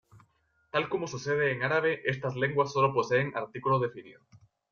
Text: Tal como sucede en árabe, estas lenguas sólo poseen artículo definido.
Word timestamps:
Tal 0.71 0.89
como 0.89 1.05
sucede 1.05 1.51
en 1.51 1.61
árabe, 1.61 2.01
estas 2.05 2.35
lenguas 2.35 2.73
sólo 2.73 2.91
poseen 2.91 3.37
artículo 3.37 3.77
definido. 3.77 4.23